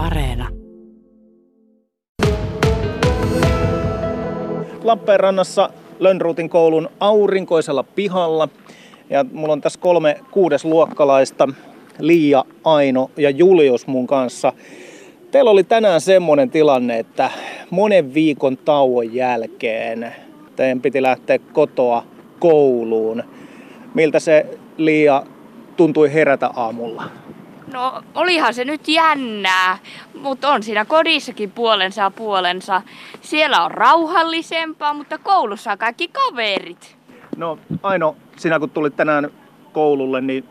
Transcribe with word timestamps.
Areena. 0.00 0.48
Lappeenrannassa 4.82 5.70
Lönnruutin 5.98 6.50
koulun 6.50 6.88
aurinkoisella 7.00 7.82
pihalla. 7.82 8.48
Ja 9.10 9.24
mulla 9.32 9.52
on 9.52 9.60
tässä 9.60 9.80
kolme 9.80 10.20
kuudesluokkalaista, 10.30 11.48
Liia, 11.98 12.44
Aino 12.64 13.10
ja 13.16 13.30
Julius 13.30 13.86
mun 13.86 14.06
kanssa. 14.06 14.52
Teillä 15.30 15.50
oli 15.50 15.64
tänään 15.64 16.00
semmoinen 16.00 16.50
tilanne, 16.50 16.98
että 16.98 17.30
monen 17.70 18.14
viikon 18.14 18.56
tauon 18.56 19.14
jälkeen 19.14 20.14
teidän 20.56 20.80
piti 20.80 21.02
lähteä 21.02 21.38
kotoa 21.38 22.04
kouluun. 22.38 23.22
Miltä 23.94 24.20
se 24.20 24.46
Liia 24.76 25.22
tuntui 25.76 26.14
herätä 26.14 26.50
aamulla? 26.56 27.02
No 27.72 28.02
olihan 28.14 28.54
se 28.54 28.64
nyt 28.64 28.88
jännää, 28.88 29.78
mutta 30.20 30.48
on 30.48 30.62
siinä 30.62 30.84
kodissakin 30.84 31.50
puolensa 31.50 32.02
ja 32.02 32.10
puolensa. 32.10 32.82
Siellä 33.20 33.64
on 33.64 33.70
rauhallisempaa, 33.70 34.94
mutta 34.94 35.18
koulussa 35.18 35.72
on 35.72 35.78
kaikki 35.78 36.08
kaverit. 36.08 36.96
No 37.36 37.58
Aino, 37.82 38.16
sinä 38.36 38.58
kun 38.58 38.70
tulit 38.70 38.96
tänään 38.96 39.30
koululle, 39.72 40.20
niin 40.20 40.44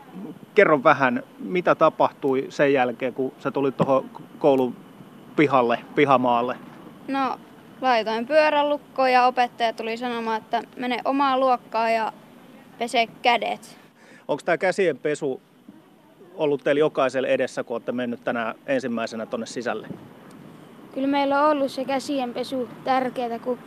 kerro 0.54 0.82
vähän, 0.84 1.22
mitä 1.38 1.74
tapahtui 1.74 2.46
sen 2.48 2.72
jälkeen, 2.72 3.14
kun 3.14 3.32
sä 3.38 3.50
tulit 3.50 3.76
tuohon 3.76 4.10
koulun 4.38 4.76
pihalle, 5.36 5.78
pihamaalle? 5.94 6.56
No, 7.08 7.38
laitoin 7.80 8.26
pyörän 8.26 8.68
lukkoon 8.68 9.12
ja 9.12 9.26
opettaja 9.26 9.72
tuli 9.72 9.96
sanomaan, 9.96 10.40
että 10.40 10.62
mene 10.76 10.98
omaan 11.04 11.40
luokkaan 11.40 11.94
ja 11.94 12.12
pese 12.78 13.08
kädet. 13.22 13.78
Onko 14.28 14.42
tämä 14.44 14.58
käsien 14.58 14.98
pesu 14.98 15.40
ollut 16.40 16.64
teillä 16.64 16.78
jokaiselle 16.78 17.28
edessä, 17.28 17.64
kun 17.64 17.74
olette 17.74 17.92
mennyt 17.92 18.24
tänään 18.24 18.54
ensimmäisenä 18.66 19.26
tuonne 19.26 19.46
sisälle? 19.46 19.88
Kyllä 20.94 21.08
meillä 21.08 21.42
on 21.42 21.50
ollut 21.50 21.70
se 21.70 21.84
käsienpesu 21.84 22.68
tärkeää, 22.84 23.38
kun 23.38 23.58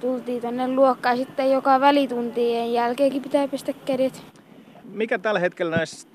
tultiin 0.00 0.40
tuonne 0.40 0.68
luokkaan. 0.68 1.16
Sitten 1.16 1.50
joka 1.50 1.80
välituntien 1.80 2.72
jälkeenkin 2.72 3.22
pitää 3.22 3.48
pestä 3.48 3.72
kädet. 3.72 4.22
Mikä 4.92 5.18
tällä 5.18 5.40
hetkellä 5.40 5.76
näistä 5.76 6.10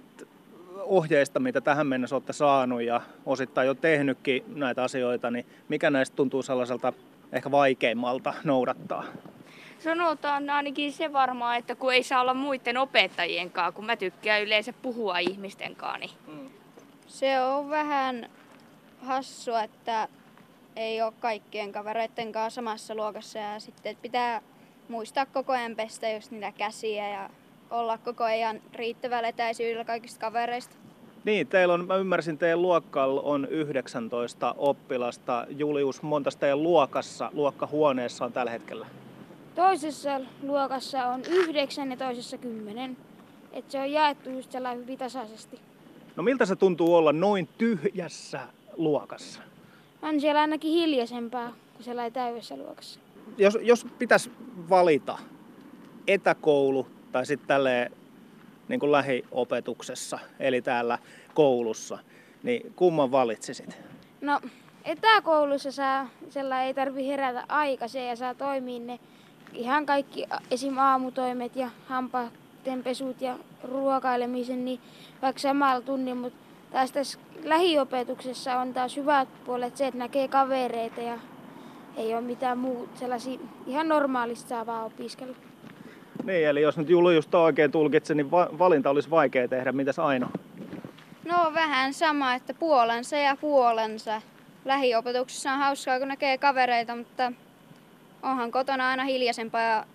ohjeista, 0.77 1.39
mitä 1.39 1.61
tähän 1.61 1.88
mennessä 1.88 2.16
olette 2.16 2.33
saanut 2.33 2.81
ja 2.81 3.02
osittain 3.25 3.67
jo 3.67 3.73
tehnytkin 3.73 4.44
näitä 4.55 4.83
asioita, 4.83 5.31
niin 5.31 5.45
mikä 5.69 5.89
näistä 5.89 6.16
tuntuu 6.16 6.41
sellaiselta 6.41 6.94
ehkä 7.31 7.52
vaikeimmalta 7.52 8.33
noudattaa? 8.44 9.03
Sanotaan 9.80 10.50
ainakin 10.50 10.94
se 10.94 11.14
varmaan, 11.14 11.58
että 11.58 11.76
kun 11.76 11.94
ei 11.94 12.04
saa 12.04 12.22
olla 12.22 12.34
muiden 12.34 12.78
opettajien 12.78 13.52
kanssa, 13.52 13.72
kun 13.72 13.86
mä 13.86 13.95
tykkään 13.95 14.44
yleensä 14.44 14.73
puhua 14.73 15.20
ihmisten 15.20 15.76
kanssa. 15.76 16.00
Niin. 16.00 16.12
Mm. 16.28 16.50
Se 17.08 17.42
on 17.42 17.70
vähän 17.70 18.30
hassua, 19.02 19.64
että 19.64 20.08
ei 20.76 21.02
ole 21.02 21.14
kaikkien 21.20 21.72
kavereiden 21.72 22.31
kanssa 22.31 22.56
samassa 22.56 22.96
luokassa 22.96 23.40
ja 23.40 23.59
sitten 23.59 23.98
pitää 24.02 24.42
muistaa 24.90 25.26
koko 25.26 25.53
ajan 25.53 25.76
pestä 25.76 26.09
just 26.09 26.31
niitä 26.31 26.52
käsiä 26.52 27.09
ja 27.09 27.30
olla 27.70 27.98
koko 27.98 28.23
ajan 28.23 28.62
riittävällä 28.73 29.28
etäisyydellä 29.28 29.86
kaikista 29.86 30.20
kavereista. 30.20 30.76
Niin, 31.23 31.48
teillä 31.48 31.73
on, 31.73 31.88
mä 31.88 31.96
ymmärsin, 31.96 32.38
teidän 32.38 32.62
luokkalla 32.62 33.22
on 33.22 33.48
19 33.50 34.56
oppilasta. 34.58 35.46
Julius, 35.50 36.02
monta 36.02 36.30
teidän 36.40 36.64
luokassa, 36.64 37.31
luokkahuoneessa 37.34 38.26
on 38.26 38.34
tällä 38.34 38.52
hetkellä? 38.52 38.86
Toisessa 39.56 40.22
luokassa 40.44 41.06
on 41.08 41.22
yhdeksän 41.30 41.92
ja 41.92 41.98
toisessa 41.98 42.38
kymmenen. 42.38 42.98
Että 43.52 43.72
se 43.72 43.80
on 43.80 43.92
jaettu 43.92 44.30
just 44.30 44.53
hyvin 44.75 44.97
tasaisesti. 44.97 45.59
No 46.16 46.23
miltä 46.23 46.45
se 46.45 46.56
tuntuu 46.56 46.95
olla 46.95 47.14
noin 47.14 47.50
tyhjässä 47.58 48.39
luokassa? 48.78 49.42
On 50.02 50.22
siellä 50.22 50.42
ainakin 50.42 50.72
hiljaisempaa 50.72 51.53
kuin 51.73 51.84
siellä 51.84 52.12
täydessä 52.12 52.58
luokassa. 52.58 53.00
Jos, 53.38 53.58
jos 53.62 53.88
pitäisi 54.00 54.31
valita 54.70 55.17
etäkoulu 56.08 56.88
tai 57.12 57.25
sitten 57.25 57.47
tälleen 57.47 57.91
niin 58.68 58.79
kuin 58.79 58.91
lähiopetuksessa, 58.91 60.19
eli 60.40 60.62
täällä 60.62 61.00
koulussa, 61.34 62.00
niin 62.44 62.74
kumman 62.75 63.12
valitsisit? 63.12 63.78
No 64.22 64.41
etäkoulussa 64.85 65.72
saa, 65.72 66.09
sellainen 66.29 66.68
ei 66.68 66.74
tarvi 66.74 67.08
herätä 67.08 67.46
aikaiseen 67.47 68.09
ja 68.09 68.16
saa 68.16 68.34
toimia 68.34 68.79
ne 68.79 69.00
ihan 69.53 69.85
kaikki 69.85 70.25
esim. 70.51 70.78
aamutoimet 70.78 71.56
ja 71.56 71.69
hampaiden 71.88 72.83
pesut 72.83 73.22
ja 73.22 73.38
ruokailemisen 73.63 74.66
niin 74.66 74.79
vaikka 75.22 75.39
samalla 75.39 75.81
tunnin, 75.81 76.17
mutta 76.17 76.39
taas 76.72 76.91
tässä 76.91 77.19
lähiopetuksessa 77.44 78.59
on 78.59 78.73
taas 78.73 78.97
hyvät 78.97 79.29
puolet 79.45 79.78
se, 79.78 79.88
että 79.88 79.97
näkee 79.97 80.28
kavereita 80.28 81.01
ja 81.01 81.17
ei 81.97 82.13
ole 82.13 82.22
mitään 82.22 82.57
muuta 82.57 83.00
sellaisia 83.00 83.39
ihan 83.67 83.88
normaalista 83.88 84.50
saa 84.50 84.66
vaan 84.66 84.85
opiskella. 84.85 85.35
Niin, 86.23 86.47
eli 86.47 86.61
jos 86.61 86.78
nyt 86.78 86.89
just 87.16 87.35
oikein 87.35 87.72
tulkitse, 87.72 88.13
niin 88.16 88.31
valinta 88.31 88.89
olisi 88.89 89.09
vaikea 89.09 89.47
tehdä. 89.47 89.72
Mitäs 89.72 90.00
Aino? 90.00 90.28
No 91.25 91.51
vähän 91.53 91.94
sama, 91.94 92.34
että 92.34 92.53
puolensa 92.53 93.17
ja 93.17 93.38
puolensa. 93.41 94.22
Lähiopetuksessa 94.66 95.51
on 95.51 95.59
hauskaa, 95.59 96.00
kun 96.00 96.07
näkee 96.07 96.38
kavereita, 96.38 96.95
mutta 96.95 97.31
onhan 98.24 98.52
kotona 98.52 98.90
aina 98.90 99.03
hiljaisempaa 99.03 99.62
ja 99.62 99.86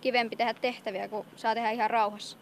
kivempi 0.00 0.36
tehdä 0.36 0.54
tehtäviä, 0.54 1.08
kun 1.08 1.24
saa 1.36 1.54
tehdä 1.54 1.70
ihan 1.70 1.90
rauhassa. 1.90 2.36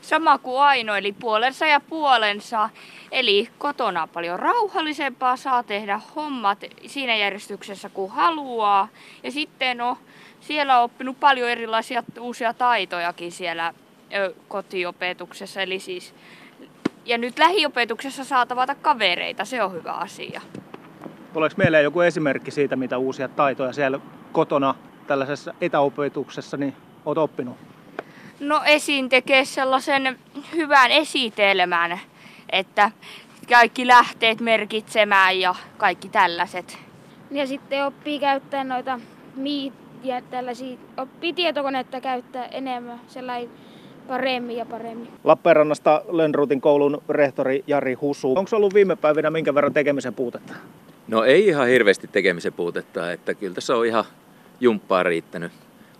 Sama 0.00 0.38
kuin 0.38 0.60
Aino, 0.60 0.96
eli 0.96 1.12
puolensa 1.12 1.66
ja 1.66 1.80
puolensa. 1.80 2.70
Eli 3.12 3.48
kotona 3.58 4.06
paljon 4.06 4.38
rauhallisempaa, 4.38 5.36
saa 5.36 5.62
tehdä 5.62 6.00
hommat 6.16 6.64
siinä 6.86 7.16
järjestyksessä 7.16 7.88
kuin 7.88 8.10
haluaa. 8.10 8.88
Ja 9.22 9.30
sitten 9.30 9.78
no, 9.78 9.98
siellä 10.40 10.78
on 10.78 10.84
oppinut 10.84 11.20
paljon 11.20 11.50
erilaisia 11.50 12.02
uusia 12.20 12.54
taitojakin 12.54 13.32
siellä 13.32 13.74
ö, 14.14 14.34
kotiopetuksessa. 14.48 15.62
Eli 15.62 15.78
siis, 15.78 16.14
ja 17.04 17.18
nyt 17.18 17.38
lähiopetuksessa 17.38 18.24
saa 18.24 18.46
tavata 18.46 18.74
kavereita, 18.74 19.44
se 19.44 19.62
on 19.62 19.72
hyvä 19.72 19.92
asia. 19.92 20.40
Tuleeko 21.32 21.54
mieleen 21.58 21.84
joku 21.84 22.00
esimerkki 22.00 22.50
siitä, 22.50 22.76
mitä 22.76 22.98
uusia 22.98 23.28
taitoja 23.28 23.72
siellä 23.72 24.00
kotona 24.34 24.74
tällaisessa 25.06 25.54
etäopetuksessa 25.60 26.56
niin 26.56 26.76
olet 27.04 27.18
oppinut? 27.18 27.56
No 28.40 28.62
esiin 28.66 29.08
tekee 29.08 29.44
sellaisen 29.44 30.18
hyvän 30.54 30.90
esitelmän, 30.90 32.00
että 32.52 32.90
kaikki 33.48 33.86
lähteet 33.86 34.40
merkitsemään 34.40 35.40
ja 35.40 35.54
kaikki 35.78 36.08
tällaiset. 36.08 36.78
Ja 37.30 37.46
sitten 37.46 37.86
oppii 37.86 38.18
käyttää 38.18 38.64
noita 38.64 39.00
Meet 39.36 39.72
ja 40.02 40.22
tällaisia, 40.22 40.78
oppii 40.96 41.32
tietokonetta 41.32 42.00
käyttää 42.00 42.46
enemmän, 42.46 43.00
sellainen 43.06 43.50
paremmin 44.08 44.56
ja 44.56 44.66
paremmin. 44.66 45.08
Lappeenrannasta 45.24 46.02
Lönnruutin 46.08 46.60
koulun 46.60 47.02
rehtori 47.08 47.64
Jari 47.66 47.94
Husu. 47.94 48.34
Onko 48.36 48.56
ollut 48.56 48.74
viime 48.74 48.96
päivinä 48.96 49.30
minkä 49.30 49.54
verran 49.54 49.74
tekemisen 49.74 50.14
puutetta? 50.14 50.54
No 51.08 51.24
ei 51.24 51.46
ihan 51.46 51.68
hirveästi 51.68 52.08
tekemisen 52.12 52.52
puutetta, 52.52 53.12
että 53.12 53.34
kyllä 53.34 53.54
tässä 53.54 53.76
on 53.76 53.86
ihan 53.86 54.04
jumppaa 54.64 55.02
riittänyt 55.02 55.52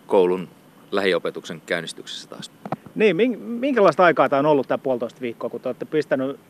koulun 0.06 0.48
lähiopetuksen 0.92 1.62
käynnistyksessä 1.66 2.28
taas. 2.28 2.50
Niin, 2.94 3.16
minkälaista 3.40 4.04
aikaa 4.04 4.28
tämä 4.28 4.40
on 4.40 4.46
ollut 4.46 4.68
tämä 4.68 4.78
puolitoista 4.78 5.20
viikkoa, 5.20 5.50
kun 5.50 5.60
te 5.60 5.68
olette 5.68 5.84
pistänyt 5.84 6.40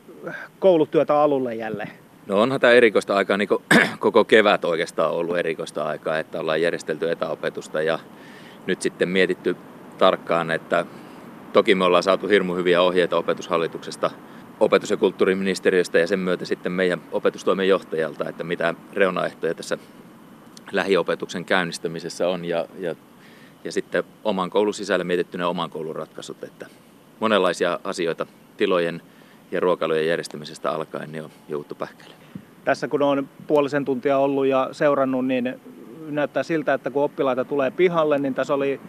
koulutyötä 0.59 1.21
alulle 1.21 1.55
jälleen? 1.55 1.91
No 2.27 2.43
onhan 2.43 2.61
tämä 2.61 2.73
erikoista 2.73 3.17
aikaa, 3.17 3.37
niin 3.37 3.49
koko 3.99 4.25
kevät 4.25 4.65
oikeastaan 4.65 5.13
ollut 5.13 5.39
erikoista 5.39 5.85
aikaa, 5.85 6.19
että 6.19 6.41
ollaan 6.41 6.63
järjestelty 6.63 7.11
etäopetusta 7.11 7.83
ja 7.83 7.99
nyt 8.67 8.83
sitten 8.83 9.09
mietitty 9.09 9.57
tarkkaan, 9.99 10.51
että 10.51 10.87
toki 11.53 11.75
me 11.75 11.85
ollaan 11.85 12.03
saatu 12.03 12.29
hirmu 12.29 12.55
hyviä 12.55 12.83
ohjeita 12.83 13.17
opetushallituksesta, 13.17 14.11
opetus- 14.61 14.91
ja 14.91 14.97
kulttuuriministeriöstä 14.97 15.99
ja 15.99 16.07
sen 16.07 16.19
myötä 16.19 16.45
sitten 16.45 16.73
meidän 16.73 17.01
opetustoimen 17.13 17.69
johtajalta, 17.69 18.29
että 18.29 18.45
mitä 18.45 18.75
reunaehtoja 18.93 19.55
tässä 19.55 19.79
lähiopetuksen 20.73 21.45
käynnistämisessä 21.45 22.29
on 22.29 22.45
ja, 22.45 22.67
ja, 22.79 22.95
ja 23.65 23.73
sitten 23.73 24.05
oman 24.25 24.51
koulun 24.51 24.75
sisällä 24.75 25.05
mietittynä 25.05 25.49
oman 25.49 25.71
koulun 25.71 25.97
ratkaisut, 25.97 26.45
että 26.45 26.67
monenlaisia 27.21 27.81
asioita 27.85 28.27
tilojen 28.57 29.03
ja 29.51 29.61
ruokailujen 29.61 30.07
järjestämisestä 30.07 30.71
alkaen 30.71 31.13
niin 31.13 31.25
on 31.25 31.31
jouduttu 31.49 31.75
pähkäille. 31.75 32.15
Tässä 32.65 32.89
kun 32.89 33.03
on 33.03 33.29
puolisen 33.47 33.85
tuntia 33.85 34.19
ollut 34.19 34.47
ja 34.47 34.69
seurannut, 34.73 35.27
niin 35.27 35.61
näyttää 36.09 36.43
siltä, 36.43 36.75
että 36.75 36.91
kun 36.91 37.05
oppilaita 37.05 37.45
tulee 37.45 37.71
pihalle, 37.71 38.19
niin 38.19 38.35
tässä 38.35 38.55
oli 38.55 38.81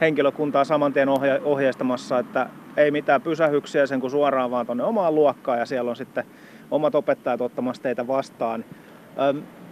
henkilökuntaa 0.00 0.64
saman 0.64 0.92
tien 0.92 1.08
ohje- 1.08 1.40
ohjeistamassa, 1.44 2.18
että 2.18 2.46
ei 2.76 2.90
mitään 2.90 3.22
pysähyksiä 3.22 3.86
sen 3.86 4.00
kuin 4.00 4.10
suoraan 4.10 4.50
vaan 4.50 4.66
tuonne 4.66 4.84
omaan 4.84 5.14
luokkaan 5.14 5.58
ja 5.58 5.66
siellä 5.66 5.90
on 5.90 5.96
sitten 5.96 6.24
omat 6.70 6.94
opettajat 6.94 7.40
ottamassa 7.40 7.82
teitä 7.82 8.06
vastaan. 8.06 8.64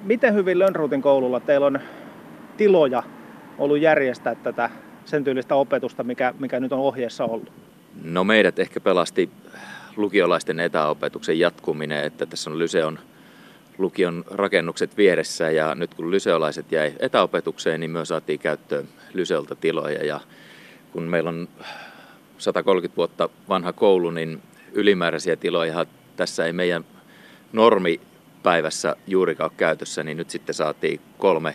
Miten 0.02 0.34
hyvin 0.34 0.58
Lönnruutin 0.58 1.02
koululla 1.02 1.40
teillä 1.40 1.66
on 1.66 1.80
tiloja 2.56 3.02
ollut 3.58 3.80
järjestää 3.80 4.34
tätä 4.34 4.70
sen 5.04 5.24
tyylistä 5.24 5.54
opetusta, 5.54 6.04
mikä, 6.04 6.34
mikä 6.38 6.60
nyt 6.60 6.72
on 6.72 6.78
ohjeessa 6.78 7.24
ollut? 7.24 7.52
No 8.04 8.24
meidät 8.24 8.58
ehkä 8.58 8.80
pelasti 8.80 9.30
lukiolaisten 9.96 10.60
etäopetuksen 10.60 11.38
jatkuminen, 11.38 12.04
että 12.04 12.26
tässä 12.26 12.50
on 12.50 12.58
Lyseon 12.58 12.98
lukion 13.78 14.24
rakennukset 14.30 14.96
vieressä 14.96 15.50
ja 15.50 15.74
nyt 15.74 15.94
kun 15.94 16.10
lyseolaiset 16.10 16.72
jäi 16.72 16.92
etäopetukseen, 16.98 17.80
niin 17.80 17.90
myös 17.90 18.08
saatiin 18.08 18.38
käyttöön 18.38 18.88
lyseolta 19.14 19.54
tiloja 19.54 20.04
ja 20.04 20.20
kun 20.92 21.02
meillä 21.02 21.28
on 21.28 21.48
130 22.38 22.96
vuotta 22.96 23.28
vanha 23.48 23.72
koulu, 23.72 24.10
niin 24.10 24.42
ylimääräisiä 24.72 25.36
tiloja 25.36 25.86
tässä 26.16 26.46
ei 26.46 26.52
meidän 26.52 26.84
normipäivässä 28.40 28.96
juurikaan 29.06 29.50
käytössä, 29.56 30.02
niin 30.02 30.16
nyt 30.16 30.30
sitten 30.30 30.54
saatiin 30.54 31.00
kolme 31.18 31.54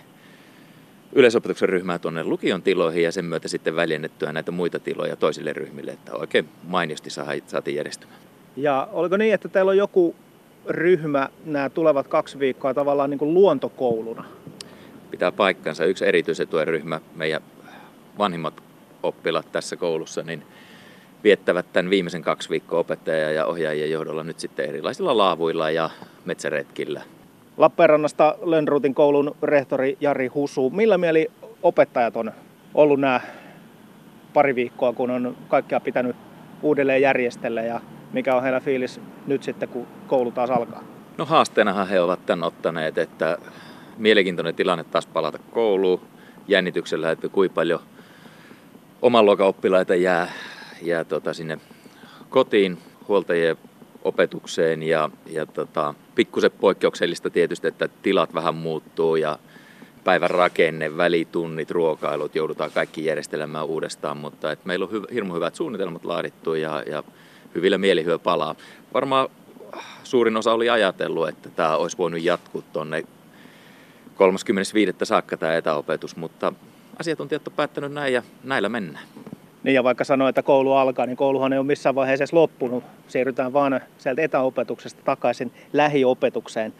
yleisopetuksen 1.14 1.70
ryhmää 1.70 2.00
tuonne 2.00 2.24
lukion 2.24 2.62
tiloihin 2.62 3.04
ja 3.04 3.12
sen 3.12 3.26
myötä 3.26 3.48
sitten 3.48 3.76
väljennettyä 3.76 4.34
näitä 4.34 4.52
muita 4.52 4.80
tiloja 4.80 5.16
toisille 5.16 5.54
ryhmille, 5.54 5.92
että 5.92 6.14
oikein 6.14 6.50
mainiosti 6.64 7.10
saatiin 7.10 7.76
järjestymään. 7.76 8.20
Ja 8.56 8.88
oliko 8.92 9.18
niin, 9.18 9.34
että 9.34 9.50
teillä 9.50 9.70
on 9.70 9.78
joku 9.78 10.16
ryhmä 10.68 11.30
nämä 11.46 11.70
tulevat 11.70 12.08
kaksi 12.08 12.40
viikkoa 12.40 12.74
tavallaan 12.74 13.10
niin 13.10 13.20
kuin 13.20 13.34
luontokouluna? 13.34 14.26
Pitää 15.12 15.32
paikkansa. 15.32 15.86
Yksi 15.86 16.06
erityisen 16.06 16.48
ryhmä, 16.64 17.00
meidän 17.16 17.42
vanhimmat 18.18 18.64
oppilaat 19.04 19.52
tässä 19.52 19.76
koulussa, 19.76 20.24
niin 20.24 20.44
viettävät 21.26 21.66
tämän 21.74 21.90
viimeisen 21.90 22.22
kaksi 22.22 22.50
viikkoa 22.50 22.80
opettaja 22.80 23.32
ja 23.32 23.46
ohjaajien 23.46 23.92
johdolla 23.92 24.24
nyt 24.24 24.40
sitten 24.40 24.70
erilaisilla 24.70 25.18
laavuilla 25.18 25.72
ja 25.72 25.90
metsäretkillä. 26.26 27.02
Lappeenrannasta 27.58 28.36
Lönnruutin 28.42 28.96
koulun 28.96 29.36
rehtori 29.44 29.98
Jari 30.02 30.28
Husu. 30.28 30.70
Millä 30.70 30.98
mieli 30.98 31.32
opettajat 31.64 32.18
on 32.18 32.32
ollut 32.74 33.00
nämä 33.00 33.22
pari 34.34 34.56
viikkoa, 34.56 34.94
kun 34.94 35.12
on 35.12 35.38
kaikkea 35.48 35.80
pitänyt 35.80 36.16
uudelleen 36.62 37.02
järjestellä 37.02 37.62
ja 37.62 37.82
mikä 38.14 38.36
on 38.36 38.44
heillä 38.44 38.60
fiilis 38.60 39.02
nyt 39.28 39.44
sitten, 39.44 39.70
kun 39.70 39.88
koulu 40.08 40.32
taas 40.32 40.50
alkaa? 40.50 40.84
No 41.18 41.26
haasteenahan 41.26 41.88
he 41.88 42.00
ovat 42.02 42.26
tämän 42.26 42.44
ottaneet, 42.48 42.98
että 42.98 43.38
mielenkiintoinen 43.98 44.56
tilanne 44.56 44.84
taas 44.84 45.08
palata 45.08 45.38
kouluun 45.52 46.02
jännityksellä, 46.48 47.12
että 47.12 47.30
kuinka 47.30 47.54
paljon 47.54 47.80
oman 49.02 49.26
luokan 49.26 49.48
oppilaita 49.48 49.96
jää, 49.96 50.28
jää 50.86 51.04
tota 51.04 51.34
sinne 51.34 51.58
kotiin 52.30 52.78
huoltajien 53.08 53.58
opetukseen 54.04 54.84
ja, 54.84 55.10
ja 55.26 55.46
tota, 55.46 55.94
pikkusen 56.16 56.52
poikkeuksellista 56.52 57.30
tietysti, 57.30 57.68
että 57.68 57.90
tilat 58.02 58.34
vähän 58.34 58.56
muuttuu 58.56 59.16
ja 59.16 59.40
päivän 60.04 60.30
rakenne, 60.30 60.98
välitunnit, 60.98 61.72
ruokailut 61.72 62.36
joudutaan 62.36 62.72
kaikki 62.72 63.06
järjestelemään 63.06 63.66
uudestaan, 63.66 64.18
mutta 64.18 64.52
et 64.52 64.66
meillä 64.66 64.86
on 64.86 64.92
hy, 64.92 65.02
hirmu 65.14 65.34
hyvät 65.34 65.56
suunnitelmat 65.56 66.06
laadittu 66.06 66.54
ja, 66.54 66.84
ja 66.88 67.04
hyvillä 67.56 67.78
mielihyö 67.78 68.20
palaa. 68.20 68.56
Varmaan 68.94 69.30
suurin 70.04 70.38
osa 70.38 70.54
oli 70.54 70.70
ajatellut, 70.70 71.30
että 71.30 71.50
tämä 71.50 71.78
olisi 71.78 71.98
voinut 71.98 72.24
jatkua 72.24 72.64
tuonne 72.74 73.04
35. 74.16 74.96
saakka 75.04 75.38
tämä 75.38 75.56
etäopetus, 75.56 76.16
mutta 76.16 76.54
asiantuntijat 77.00 77.48
on 77.48 77.54
päättänyt 77.54 77.92
näin 77.92 78.14
ja 78.14 78.24
näillä 78.44 78.70
mennään. 78.70 79.08
Niin 79.66 79.76
ja 79.76 79.84
vaikka 79.84 80.04
sanoo, 80.04 80.28
että 80.28 80.44
koulu 80.44 80.74
alkaa, 80.74 81.06
niin 81.06 81.18
kouluhan 81.18 81.54
ei 81.54 81.60
ole 81.60 81.68
missään 81.68 81.96
vaiheessa 81.96 82.24
edes 82.24 82.34
loppunut. 82.34 82.84
Siirrytään 83.08 83.54
vaan 83.54 83.82
sieltä 83.98 84.22
etäopetuksesta 84.22 85.02
takaisin 85.06 85.52
lähiopetukseen. 85.74 86.74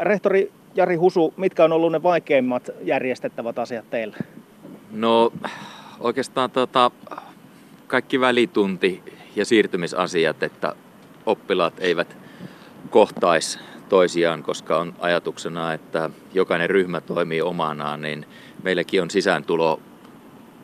Rehtori 0.00 0.52
Jari 0.74 0.96
Husu, 0.96 1.34
mitkä 1.36 1.64
on 1.64 1.72
ollut 1.72 1.92
ne 1.92 2.02
vaikeimmat 2.02 2.70
järjestettävät 2.82 3.58
asiat 3.58 3.90
teillä? 3.90 4.16
No 4.90 5.32
oikeastaan 6.00 6.50
tota, 6.50 6.90
kaikki 7.86 8.20
välitunti 8.20 9.02
ja 9.36 9.44
siirtymisasiat, 9.44 10.42
että 10.42 10.74
oppilaat 11.26 11.74
eivät 11.78 12.16
kohtaisi 12.90 13.58
toisiaan, 13.88 14.42
koska 14.42 14.78
on 14.78 14.94
ajatuksena, 14.98 15.72
että 15.72 16.10
jokainen 16.34 16.70
ryhmä 16.70 17.00
toimii 17.00 17.42
omanaan, 17.42 18.02
niin 18.02 18.26
meilläkin 18.62 19.02
on 19.02 19.10
sisääntulo 19.10 19.80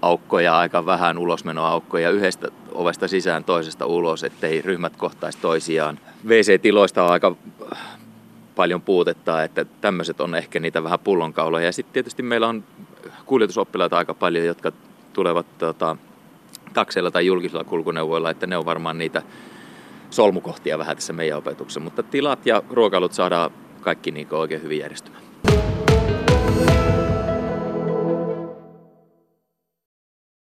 aukkoja, 0.02 0.58
aika 0.58 0.87
vähän 0.87 1.19
ulosmenoaukkoja 1.19 2.10
yhdestä 2.10 2.49
ovesta 2.75 3.08
sisään 3.08 3.44
toisesta 3.44 3.87
ulos, 3.87 4.25
ettei 4.25 4.62
ryhmät 4.62 4.96
kohtaisi 4.96 5.38
toisiaan. 5.38 5.99
WC-tiloista 6.26 7.02
on 7.02 7.12
aika 7.12 7.37
paljon 8.54 8.82
puutetta, 8.82 9.43
että 9.43 9.64
tämmöiset 9.81 10.20
on 10.20 10.34
ehkä 10.34 10.60
niitä 10.60 10.84
vähän 10.84 10.99
pullonkauloja. 10.99 11.66
Ja 11.66 11.72
sitten 11.72 11.93
tietysti 11.93 12.22
meillä 12.22 12.49
on 12.49 12.64
kuljetusoppilaita 13.26 13.99
aika 13.99 14.14
paljon, 14.14 14.46
jotka 14.46 14.72
tulevat 15.12 15.58
tota, 15.58 15.96
takseilla 16.75 17.10
tai 17.10 17.26
julkisilla 17.26 17.64
kulkuneuvoilla, 17.64 18.31
että 18.31 18.46
ne 18.46 18.56
on 18.56 18.64
varmaan 18.64 18.99
niitä 18.99 19.22
solmukohtia 20.10 20.78
vähän 20.78 20.96
tässä 20.96 21.12
meidän 21.12 21.38
opetuksessa. 21.38 21.81
Mutta 21.81 22.02
tilat 22.02 22.46
ja 22.46 22.62
ruokailut 22.70 23.12
saadaan 23.12 23.50
kaikki 23.81 24.10
niin 24.10 24.28
oikein 24.31 24.62
hyvin 24.62 24.78
järjestymään. 24.78 25.12